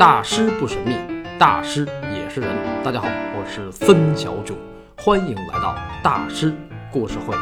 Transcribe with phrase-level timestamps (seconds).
[0.00, 0.96] 大师不神秘，
[1.38, 2.56] 大师也是人。
[2.82, 3.06] 大家好，
[3.36, 4.56] 我是孙小九，
[4.96, 6.56] 欢迎来到大师
[6.90, 7.36] 故事会。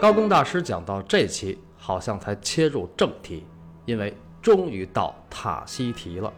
[0.00, 3.46] 高更大师讲到这期，好像才切入正题，
[3.84, 6.32] 因为终于到塔西提了。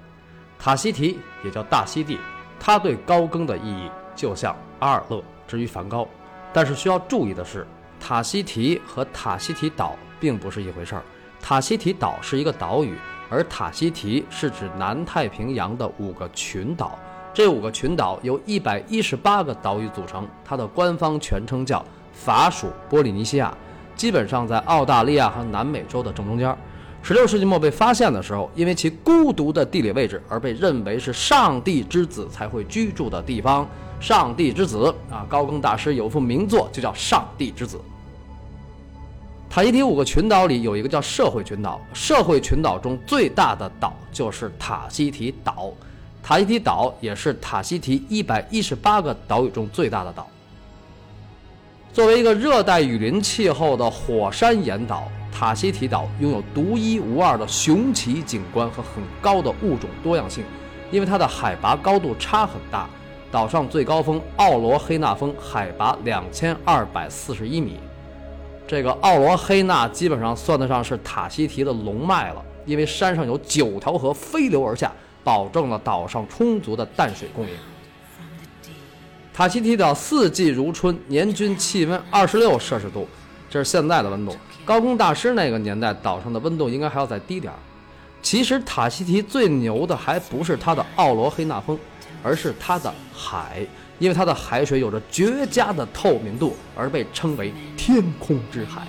[0.59, 2.19] 塔西提也叫大溪地，
[2.61, 6.07] 它对高更的意义就像阿尔勒之于梵高。
[6.53, 7.67] 但是需要注意的是，
[7.99, 11.03] 塔西提和塔西提岛并不是一回事儿。
[11.41, 12.95] 塔西提岛是一个岛屿。
[13.35, 16.97] 而塔希提是指南太平洋的五个群岛，
[17.33, 23.53] 这五个群岛由一百一十八个岛屿组成，它的官方全称叫法属波利尼西亚，
[23.97, 26.57] 基本上在澳大利亚和南美洲的正中间。
[27.03, 33.67] 十六世纪末被发现的时候，因为其孤独的地理位置而被认为是上帝之子才会居住的地方。
[33.99, 37.79] 上帝之子啊，高更大师有幅名作就叫《上帝之子》。
[39.55, 45.73] 塔西提五个群岛里有一个叫社会群岛，社会群岛中最大的岛就是塔希提岛，
[46.21, 50.27] 塔希提岛也是塔希提一百一十八个岛屿中最大的岛。
[51.93, 60.43] 作为一个热带雨林气候的火山岩岛，塔希提岛拥有独一无二的雄奇景观和很高的物种多样性，
[60.91, 62.91] 因为它的海拔高度差很大，
[63.31, 67.79] 岛上最高峰奥罗黑纳峰海拔两千二百四十一米。
[68.67, 74.91] 这个奥罗黑纳基本上算得上是塔希提的龙脉了，因为山上有九条河飞流而下，
[75.23, 77.51] 保证了岛上充足的淡水供应。
[79.35, 83.07] 塔希提岛四季如春，年均气温二十六摄氏度，
[83.51, 84.35] 这是现在的温度。
[84.65, 87.59] 高更大师那个年代，岛上的温度应该还要再低点儿。
[88.23, 91.79] 其实塔希提最牛的还不是它的奥罗黑纳峰，
[92.23, 93.67] 而是它的海。
[94.05, 98.87] 因为它的海水有着绝佳的透明度，而被称为“天空之海”。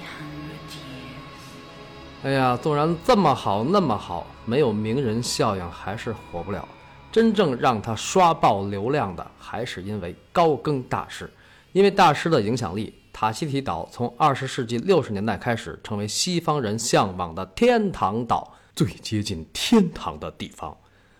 [2.23, 6.67] 哎呀，纵然这么好那么好，没有名人效应还是火不了。
[7.13, 11.31] 真正让他刷爆流量的，还是因为高更大师。
[11.71, 20.75] 因为大师的影响力，塔希提岛从二十世纪六十年代开始，成为西方人向往的天堂岛，最接近天堂的地方。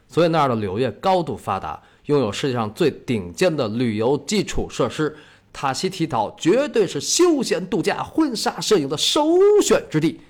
[0.10, 1.82] 所以那儿的柳叶高度发达。
[2.06, 5.16] 拥有世界上最顶尖的旅游基础设施，
[5.52, 9.26] 塔希提岛绝对是休闲度假、婚纱摄影的首
[9.64, 10.22] 选之地。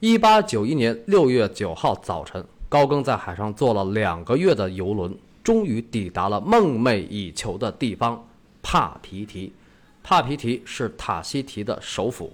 [0.00, 8.26] 一八九一年六月九号早晨，高更在海上坐了两个月的游轮，终于抵达了梦寐以求的地方——
[8.62, 9.52] 帕皮提。
[10.02, 12.32] 帕皮提是塔希提的首府。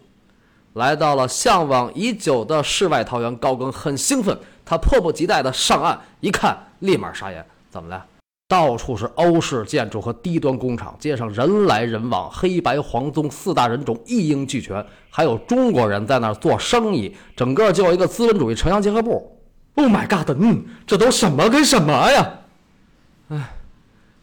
[0.75, 6.59] 来到了向往已久的世外桃源，高更很兴奋，他迫不及待地上岸一看。
[6.81, 8.04] 立马傻眼，怎么了？
[8.49, 19.41] 到处是欧式建筑和低端工厂，街上人来人往，黑白黄棕四大人种一应俱全，还有中国人在那儿做生意，整个就一个资本主义城乡结合部。
[19.77, 20.37] Oh my god！
[20.38, 22.38] 嗯，这都什么跟什么呀？
[23.31, 23.54] 哎，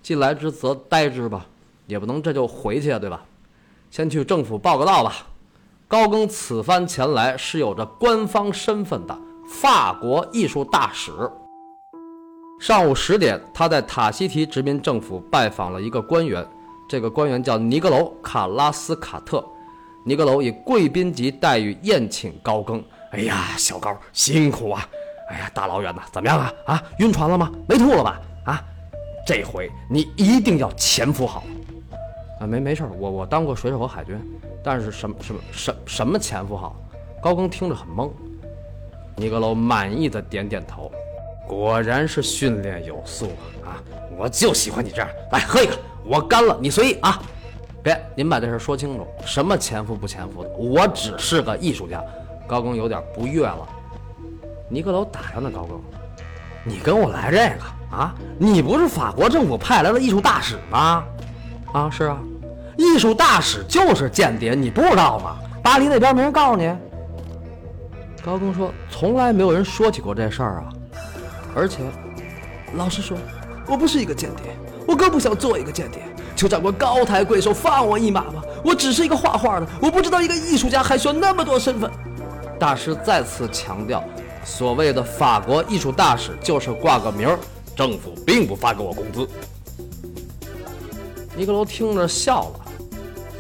[0.01, 1.47] 既来之则待之吧，
[1.87, 3.23] 也不能这就回去啊，对吧？
[3.91, 5.27] 先去政府报个到吧。
[5.87, 9.17] 高更此番前来是有着官方身份的
[9.47, 11.11] 法国艺术大使。
[12.59, 16.45] 上午十点，他在塔希提殖民政府拜访了一个官员，
[16.87, 19.43] 这个官员叫尼格楼·卡拉斯卡特。
[20.05, 22.83] 尼格楼以贵宾级待遇宴请高更。
[23.11, 24.87] 哎呀，小高辛苦啊！
[25.29, 26.53] 哎呀，大老远的，怎么样啊？
[26.65, 27.51] 啊，晕船了吗？
[27.67, 28.19] 没吐了吧？
[28.45, 28.63] 啊，
[29.25, 31.43] 这回你一定要潜伏好。
[32.39, 34.19] 啊，没没事我我当过水手和海军，
[34.63, 36.75] 但是什么什么什什么潜伏好？
[37.21, 38.09] 高更听着很懵。
[39.15, 40.91] 尼格楼满意的点点头。
[41.47, 43.27] 果然是训练有素
[43.65, 43.75] 啊！
[44.17, 47.21] 我就喜欢你这样，来喝一个，我干了，你随意啊！
[47.83, 52.01] 别，您把这事说清楚，什么潜伏不潜伏的，我只是个艺术家。
[52.47, 53.67] 高更有点不悦了。
[54.69, 55.81] 尼格楼打量着高更，
[56.63, 58.15] 你跟我来这个啊？
[58.37, 61.03] 你不是法国政府派来的艺术大使吗？
[61.73, 62.17] 啊，是啊，
[62.77, 65.37] 艺术大使就是间谍，你不知道吗？
[65.61, 66.73] 巴黎那边没人告诉你。
[68.25, 70.69] 高更说，从来没有人说起过这事儿啊。
[71.53, 71.83] 而且，
[72.75, 73.17] 老实说，
[73.67, 74.55] 我不是一个间谍，
[74.87, 76.01] 我更不想做一个间谍。
[76.35, 78.41] 求长官高抬贵手，放我一马吧！
[78.63, 81.91] 我只是一个画画的，我不知道一个艺术家还需要那么多身份。
[82.59, 84.03] 大师再次强调，
[84.43, 87.37] 所谓的法国艺术大使就是挂个名儿，
[87.75, 89.27] 政府并不发给我工资。
[91.35, 92.59] 尼克罗听着笑了，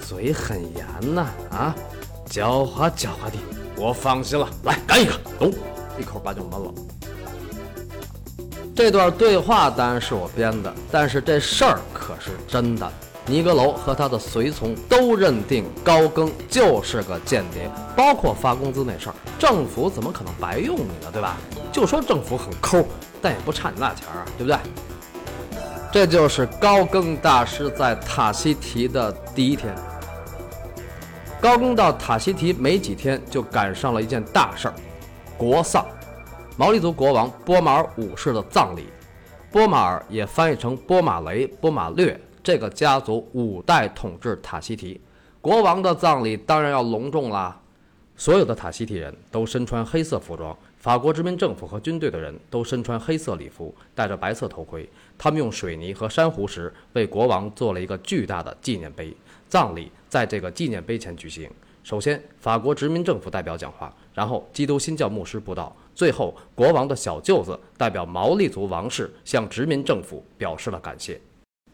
[0.05, 1.75] 嘴很严呐，啊，
[2.29, 3.37] 狡猾狡猾的，
[3.75, 4.47] 我放心了。
[4.63, 5.51] 来，干一个，咚，
[5.99, 6.73] 一口把酒闷了。
[8.75, 12.91] 这段对话当然是我编的，但是这事儿可是真的。
[13.25, 21.09] 尼格楼和他的随从都认定高更就是个间谍，包括发工资那事儿，政府怎么可能白用你呢？
[21.11, 21.37] 对吧？
[21.71, 22.85] 就说政府很抠，
[23.21, 24.59] 但也不差你那钱儿啊，对不对？
[25.89, 29.73] 这就是高更大师在塔希提的第一天。
[31.43, 34.73] 高更到塔希提没几天，就赶上了一件大事儿——
[35.37, 35.85] 国丧，
[36.55, 38.85] 毛利族国王波马尔五世的葬礼。
[39.51, 42.17] 波马尔也翻译成波马雷、波马略。
[42.41, 45.01] 这个家族五代统治塔希提，
[45.41, 47.59] 国王的葬礼当然要隆重啦。
[48.15, 54.89] 所有的塔希提人都身穿黑色服装，法国殖民政府和军队的人都身穿黑色礼服，戴着白色头盔。
[55.17, 59.13] 他们用水泥和珊瑚石为国王做了一个巨大的纪念碑。
[59.53, 61.47] 葬礼在这个纪念碑前举行。
[61.83, 71.21] 首先，法国殖民政府代表讲话，然后基督新教牧师布道，最后国王的小舅子代表毛利族王室向殖民政府表示了感谢。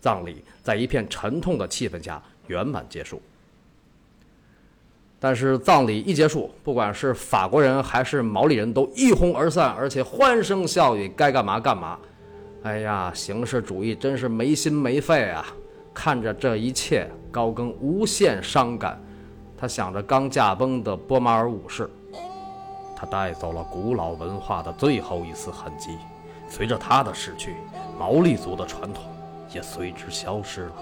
[0.01, 3.21] 葬礼在一片沉痛的气氛下圆满结束。
[5.17, 11.97] 但是葬礼一结束，不管是法国人还是毛利人都一哄而散，而且欢声笑语，该干嘛干嘛。
[12.63, 15.47] 哎呀，形式主义真是没心没肺啊！
[15.93, 19.01] 看着这一切，高更无限伤感。
[19.57, 21.89] 他想着刚驾崩的波马尔武士，
[22.95, 25.97] 他带走了古老文化的最后一丝痕迹。
[26.47, 27.55] 随着他的逝去，
[27.97, 29.03] 毛利族的传统。
[29.51, 30.73] 也随之消失了。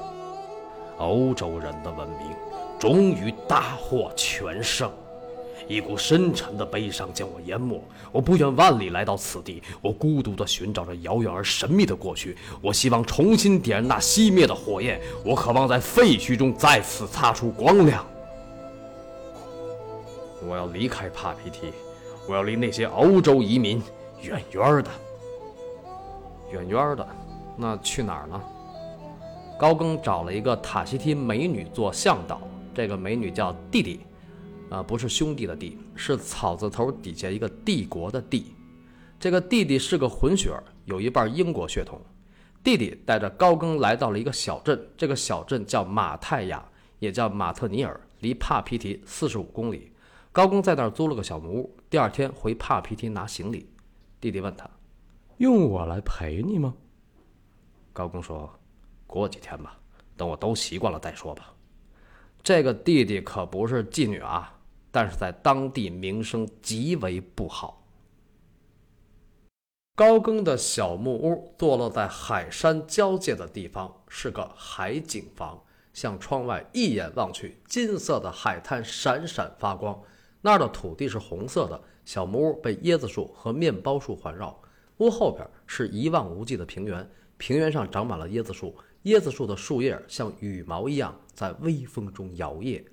[0.98, 2.36] 欧洲人的文明
[2.78, 4.92] 终于大获全胜，
[5.68, 7.82] 一股深沉的悲伤将我淹没。
[8.12, 12.38] 我不远万里来到此地，我孤独地寻找着遥远而神秘的过去。
[12.62, 18.06] 我希望重新点燃那熄灭的火焰，我渴望在废墟中再次擦出光亮。
[20.48, 21.74] 我要离开帕皮提，
[22.28, 23.82] 我要离那些欧洲移民
[24.22, 24.90] 远远的，
[26.52, 27.08] 远远的。
[27.58, 28.42] 那去哪儿呢？
[29.60, 32.40] 高更找了一个塔希提美女做向导，
[32.76, 34.02] 这个美女叫弟弟，
[34.70, 38.54] 啊，不是兄弟的弟，是草字头底下一个帝国的帝。
[39.20, 42.00] 这个弟弟是个混血儿，有一半英国血统。
[42.64, 46.64] 弟弟带着高更来到了一个小镇，这个小镇叫马泰亚，
[47.00, 49.92] 也叫马特尼尔，离帕皮提四十五公里。
[50.32, 53.70] 高更在那儿租了个小木屋，第二天回帕皮提拿行李。
[54.20, 54.70] 弟弟问他
[55.38, 56.74] ：“用我来陪你吗？”
[57.94, 58.50] 高更说。
[59.08, 59.80] 过几天吧，
[60.18, 61.54] 等我都习惯了再说吧。
[62.44, 64.54] 这个弟弟可不是妓女啊，
[64.98, 67.86] 但是在当地名声极为不好。
[69.96, 75.62] 高更的小木屋坐落在海山交界的地方，是个海景房。
[75.94, 80.02] 向窗外一眼望去，金色的海滩闪闪发光。
[80.42, 84.60] 那儿的土地是红色的，小木屋被椰子树和面包树环绕。
[84.98, 87.08] 屋后边是一望无际的平原，
[87.38, 88.76] 平原上长满了椰子树。
[89.04, 92.84] 椰子树的树叶像羽毛一样在微风中摇曳，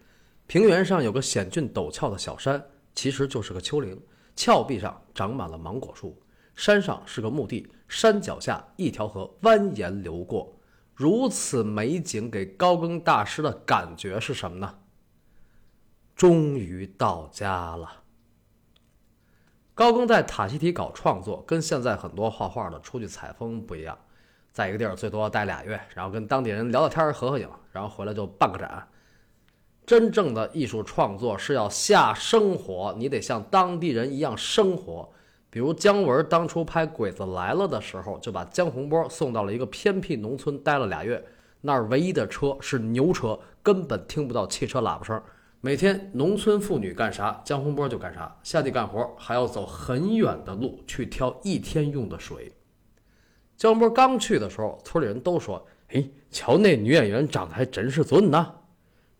[0.46, 2.62] 平原上有个险峻陡峭的小山，
[2.94, 4.00] 其实就是个丘陵。
[4.37, 6.20] 峭壁上长满了芒果树，
[6.56, 10.52] 山上是个墓地，山脚下一条河蜿蜒流过。
[10.94, 14.79] 如此美景给高更大师的感觉是什么呢？
[16.14, 18.02] 终于到家了。
[19.75, 23.99] 高更在塔希提搞创作，跟现在很多画画的出去采风不一样。
[24.52, 28.88] 在一个地儿最多待俩月，然后跟当地人聊聊天、合合影，然后回来就办个展。
[29.87, 35.09] 真正的艺术创作是要下生活，你得像当地人一样生活。
[35.51, 41.23] 比如姜文当初拍《鬼子来了》的时候，就把江洪波送到了一个偏僻农村待了俩月，
[41.61, 45.23] 那儿唯一的车是牛车，根本听不到汽车喇叭声。
[45.61, 52.53] 每天农村妇女干啥，江洪波就干啥，下地干活还要走很远的路去挑一天用的水。
[53.57, 55.64] 江波刚去的时候，村里人都说
[55.95, 58.53] ：“哎，瞧那女演员长得还真是俊呐。”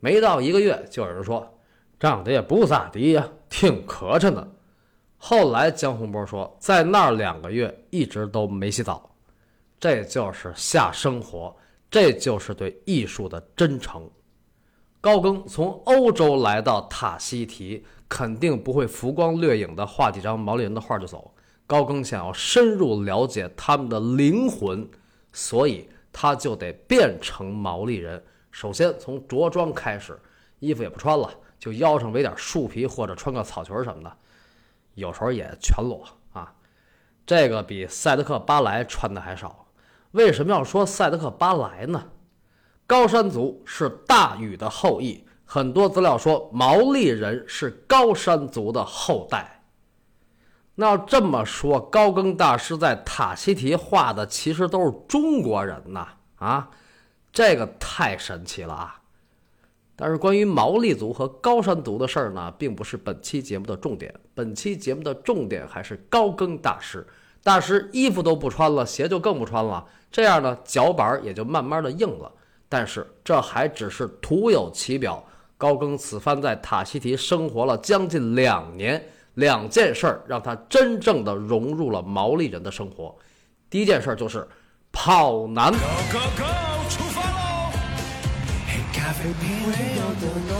[0.05, 1.51] 没到一个月，就有人说
[1.99, 4.47] ：“长得也不咋地呀，挺磕碜的。”
[5.17, 9.09] 后来江洪波说，在那两个月一直都没洗澡，
[9.79, 11.55] 这就是下生活，
[11.89, 14.07] 这就是对艺术的真诚。
[15.01, 21.33] 高更从欧洲来到塔希提，肯定不会浮光掠影的画几张毛利人的画就走。
[21.65, 24.87] 高更想要深入了解他们的灵魂，
[25.33, 28.23] 所以他就得变成毛利人。
[28.55, 30.17] 首先从着装开始，
[30.59, 34.09] 衣服也不穿了，就腰上围点树皮或者穿个草裙什么的，
[34.93, 36.53] 有时候也全裸啊。
[37.25, 39.65] 这个比赛德克巴莱穿的还少。
[40.11, 42.01] 为什么要说赛德克巴莱呢？
[42.87, 49.65] 高山族是大禹的后裔，很多资料说毛利人是高山族的后代。
[50.75, 56.07] 那要这么说，高更大师在塔希提画的其实都是中国人呐！
[56.37, 56.69] 啊，
[57.35, 59.01] 这个太神奇了啊！
[59.97, 64.13] 但是关于毛利族和高山族的事儿呢，并不是本期节目的重点。
[64.33, 67.05] 本期节目的重点还是高更大师。
[67.43, 72.31] 大师衣服都不穿了，鞋就更不穿了，这样呢，脚板也就慢慢的硬了。
[72.69, 75.21] 但是这还只是徒有其表。
[75.57, 79.01] 高更此番在塔希提生活了将近两年，
[79.33, 83.13] 两件事儿让他真正的融入了毛利人的生活。
[83.69, 84.47] 第一件事儿就是
[84.93, 85.73] 跑男。
[89.11, 90.55] 啡品味有多浓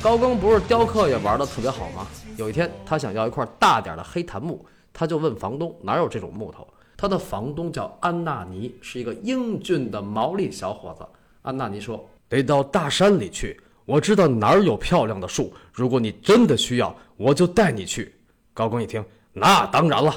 [0.00, 2.06] 高更不是雕刻也玩的特别好吗？
[2.36, 6.66] 有一天，他想要一块大点的黑檀木，他就问房东哪有这种木头。
[6.96, 11.06] 他的房东叫安纳尼，是一个英俊的毛利小伙子。
[11.42, 15.52] 安纳尼说：“得到大山里去，我知道哪儿有漂亮的树。
[15.72, 18.14] 如果你真的需要，我就带你去。”
[18.54, 20.14] 高更一听，那当然了。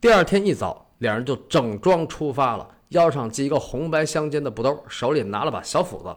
[0.00, 2.68] 第二天一早，两人就整装出发了。
[2.90, 6.16] 腰上系一个红白相间的布兜，手里拿了把小斧子。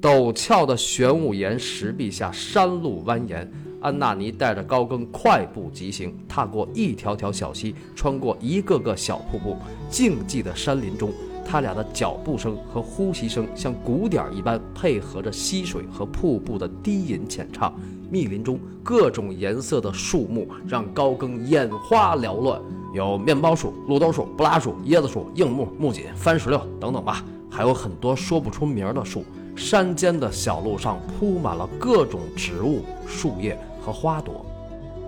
[0.00, 3.48] 陡峭的玄武岩石壁下，山路蜿蜒。
[3.80, 9.56] 安娜尼带着高更快步疾行，踏过一条条小溪，穿过一个个小瀑布。
[9.90, 11.12] 静寂的山林中，
[11.44, 17.74] 他俩的脚步声和呼吸声像鼓点一般，配合着溪水和瀑布的低吟浅唱。
[18.08, 22.60] 密林中各种颜色的树木让高更眼花缭乱。
[22.92, 29.24] 有面包树、绿豆树、布拉树、椰子树、硬木、木槿、番石榴等等吧，还有很多说不出名的树。
[29.54, 34.46] 山间的小路上铺满了各种植物、树叶和花朵。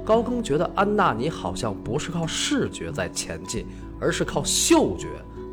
[0.05, 3.65] 高更觉得安娜尼好像不是靠视觉在前进，
[4.01, 5.07] 而是靠嗅觉。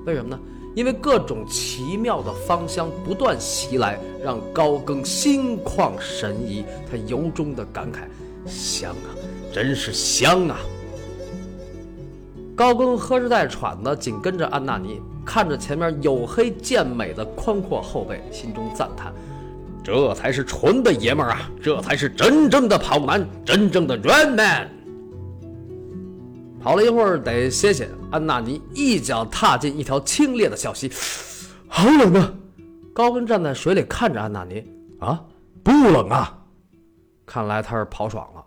[0.05, 0.39] 为什么呢？
[0.75, 6.63] 因为各种奇妙的芳香不断袭来，让高更心旷神怡。
[6.89, 7.99] 他由衷的感慨：
[8.47, 9.09] 香啊，
[9.53, 10.57] 真是香啊！
[12.57, 19.13] 高更喝着带喘的，紧跟着安纳尼，看着前面黝黑健美的宽阔后背，心中赞叹
[19.85, 21.51] ：“这才是纯的爷们儿啊！
[21.61, 24.67] 这才是真正的跑男，真正的 run man。”
[26.59, 27.87] 跑了一会儿，得歇歇。
[28.09, 30.91] 安纳尼一脚踏进一条清冽的小溪，
[31.67, 32.33] 好冷啊！
[32.91, 34.65] 高更站在水里看着安纳尼，
[34.97, 35.23] 啊，
[35.63, 36.35] 不冷啊！
[37.23, 38.43] 看来他是跑爽了。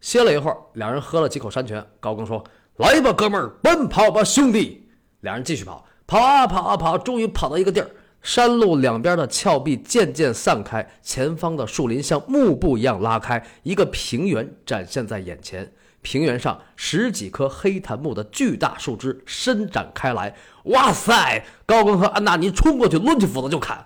[0.00, 1.84] 歇了一会儿，两人喝了几口山泉。
[2.00, 2.42] 高更说。
[2.76, 4.86] 来吧，哥们儿，奔跑吧，兄弟！
[5.20, 7.90] 两人继续跑，跑啊跑啊跑，终于跑到一个地儿。
[8.20, 15.72] 山路两边的峭壁渐渐散开，前方的树林像幕布一样拉开，一个平原展现在眼前。
[16.02, 20.34] 平原上十几棵黑檀木的巨大树枝伸展开来。
[20.64, 21.44] 哇塞！
[21.64, 23.84] 高更和安纳尼冲过去，抡起斧子就砍。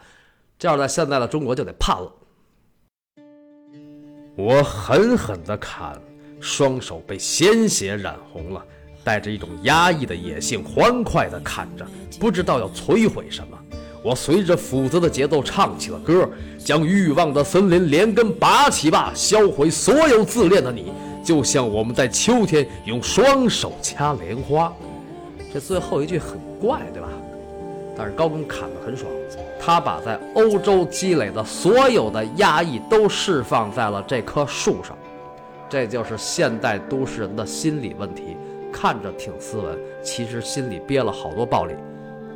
[0.59, 2.13] 这要在现在的中国就得判了。
[4.37, 5.97] 我狠狠地砍，
[6.41, 8.65] 双手被鲜血染红了。
[9.03, 11.87] 带着一种压抑的野性，欢快地看着，
[12.19, 13.59] 不知道要摧毁什么。
[14.03, 16.29] 我随着斧子的节奏唱起了歌，
[16.59, 20.93] 将欲望的森林连根拔起吧，销毁所有自恋的你，
[21.23, 24.73] 就像我们在秋天用双手掐莲花。
[25.53, 27.09] 这最后一句很怪，对吧？
[27.97, 29.11] 但是高更砍得很爽，
[29.61, 34.97] 他把在欧洲积累的所有的压抑都释放在了这棵树上。
[35.69, 38.37] 这就是现代都市人的心理问题。
[38.73, 41.75] 看着挺斯文，其实心里憋了好多暴力。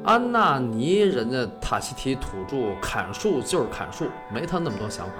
[0.05, 5.13] 安娜尼人家塔希提土著，砍树就是砍树，没他那么多想法。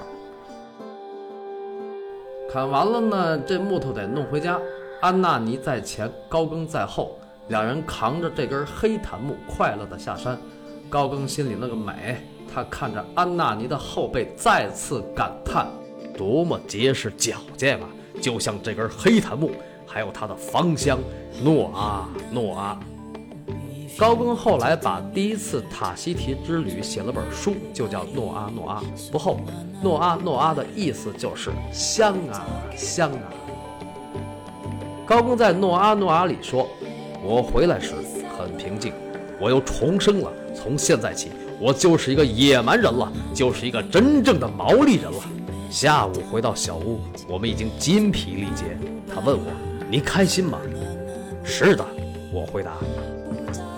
[2.53, 4.61] 砍完了呢，这木头得弄回家。
[5.01, 7.19] 安娜尼在前，高更在后，
[7.49, 10.39] 两人扛着这根黑檀木，快乐的下山。
[10.89, 12.19] 高更心里那个美，
[12.53, 15.67] 他看着安娜尼的后背，再次感叹：
[16.17, 17.89] 多么结实矫健啊，
[18.21, 19.51] 就像这根黑檀木。
[19.95, 20.99] 还有它的芳香，
[21.41, 22.77] 诺阿诺阿。
[23.97, 28.83] 高更后来把第一次塔希提之旅写了本书，就叫《诺阿诺阿》，
[29.13, 29.39] 不厚。
[29.85, 32.45] 诺阿诺阿的意思就是香啊
[32.77, 33.31] 香啊。
[35.07, 36.69] 高更在《诺阿诺阿》里说
[37.23, 37.95] ：“我回来时
[38.37, 38.93] 很平静，
[39.41, 40.33] 我又重生了。
[40.57, 45.19] 从现在起，我就是一个野蛮人了，就是一个真正的毛利人了。”
[45.71, 46.99] 下午回到小屋，
[47.29, 48.77] 我们已经筋疲力竭。
[49.07, 49.74] 他问我。
[49.91, 50.59] 你开心吗？
[51.45, 51.85] 是的，
[52.33, 52.73] 我回答。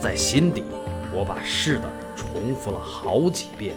[0.00, 0.64] 在心底，
[1.12, 3.74] 我把是的重复了好几遍。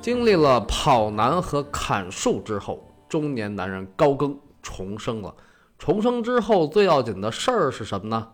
[0.00, 5.34] 经历了跑男和砍树之后，中年男人高更重生了。
[5.78, 8.28] 重生之后最要紧的事儿是什么呢？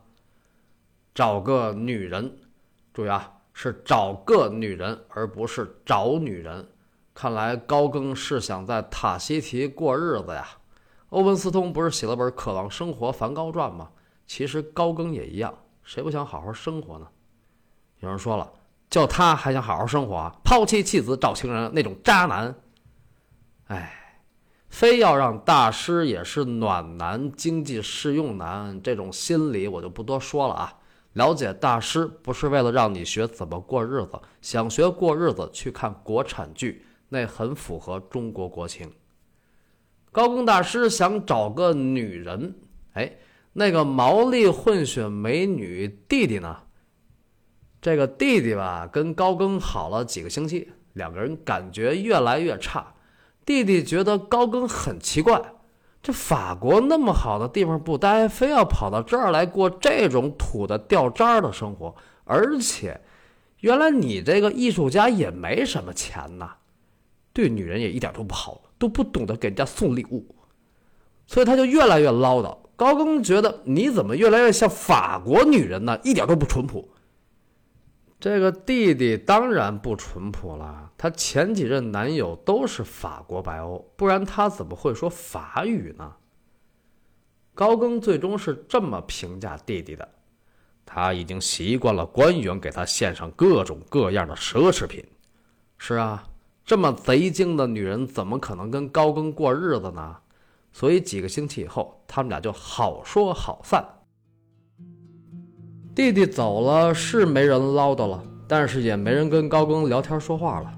[1.15, 2.39] 找个女人。
[2.95, 6.67] 注意啊，是找个女人，而不是找女人。
[7.17, 10.47] 看来高更是想在塔希提过日子呀。
[11.09, 13.89] 欧文斯通不是写了本《渴望生活梵高传》吗？
[14.27, 17.07] 其实高更也一样，谁不想好好生活呢？
[18.01, 18.53] 有人说了，
[18.91, 22.55] 就他还想好好生活，抛妻弃子找情人那种渣男。
[23.69, 24.21] 哎，
[24.69, 30.75] 非要让大师也是暖男、经济适用男，这种心理我就不多说了啊。
[31.15, 38.91] 了解大师不是为了让你学怎么过日子，想学过日子去看国产剧，那很符合中国国情。
[40.13, 42.55] 高更大师想找个女人，
[42.95, 43.17] 哎，
[43.53, 46.57] 那个毛利混血美女弟弟呢？
[47.81, 52.95] 这个弟弟吧，跟高更好了几个星期，两个人感觉越来越差。
[53.45, 55.41] 弟弟觉得高更很奇怪，
[56.03, 61.95] 这法国那么好的地方不待，非要跑到这儿来过这种土的掉渣的生活，
[62.25, 63.01] 而且，
[63.61, 66.57] 原来你这个艺术家也没什么钱呐，
[67.37, 70.35] 对女人也一点都不好，都不懂得给人家送礼物，
[71.27, 72.57] 所以他就越来越唠叨。
[72.77, 76.01] 高更觉得你怎么越来越像法国女人呢？
[76.03, 76.89] 一点都不淳朴。
[78.19, 86.15] 这个弟弟当然不淳朴了，他前几任男友都是法国白欧，不然他怎么会说法语呢？
[87.55, 90.09] 高更最终是这么评价弟弟的：
[90.87, 95.05] 他已经习惯了官员给他献上各种各样的奢侈品。
[95.77, 96.27] 是啊，
[96.67, 100.17] 这么贼精的女人怎么可能跟高更过日子呢？
[100.73, 103.87] 所以几个星期以后，他们俩就好说好散。
[105.95, 110.77] 弟弟走了，是没人唠叨了，但是也没人跟高更聊天说话了。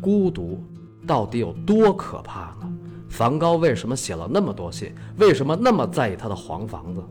[0.00, 0.62] 孤独
[1.04, 2.72] 到底有多可怕呢？
[3.08, 4.94] 梵高为什么写了那么多信？
[5.18, 7.02] 为什么那么在意他的黄房子？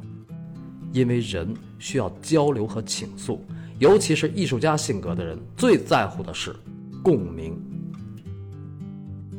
[0.93, 3.43] 因为人需要交流和倾诉，
[3.77, 6.55] 尤其是艺术家性格的人，最在乎的是
[7.03, 7.61] 共鸣。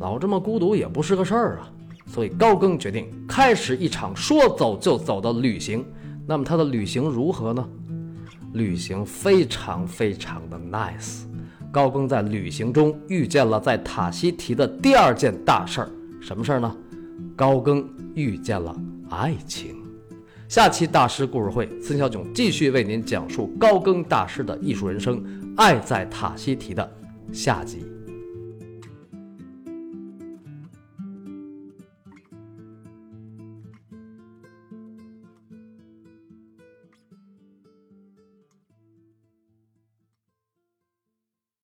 [0.05, 1.73] 老这么孤独也不是个事儿啊，
[2.07, 5.83] 所以高更决定开始一场说走就走的旅行。
[6.27, 7.67] 那么他的旅行如何呢？
[8.53, 11.23] 旅行非常非常的 nice。
[11.73, 16.77] 高更在旅行中遇见了在塔希提的第二件大事儿，什么事儿呢？
[17.35, 18.77] 高更遇见了
[19.09, 19.75] 爱情。
[20.51, 25.25] 下期大师故事会，孙小炯继续为您讲述高更大师的艺术人生——
[25.57, 26.93] 爱在塔希提的
[27.33, 27.94] 下集。